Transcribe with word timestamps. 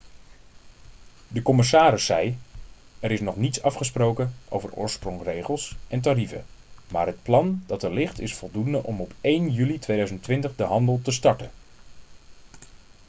de 1.27 1.41
commissaris 1.41 2.05
zei: 2.05 2.37
'er 2.99 3.11
is 3.11 3.21
nog 3.21 3.35
niets 3.35 3.61
afgesproken 3.61 4.33
over 4.49 4.73
oorsprongsregels 4.73 5.75
en 5.87 6.01
tarieven 6.01 6.45
maar 6.91 7.05
het 7.07 7.23
plan 7.23 7.63
dat 7.67 7.83
er 7.83 7.93
ligt 7.93 8.19
is 8.19 8.33
voldoende 8.35 8.83
om 8.83 9.01
op 9.01 9.13
1 9.21 9.51
juli 9.51 9.79
2020 9.79 10.55
de 10.55 10.63
handel 10.63 11.01
te 11.03 11.11
starten.' 11.11 11.51